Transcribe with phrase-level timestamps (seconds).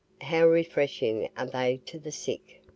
[0.21, 2.61] How refreshing are they to the sick!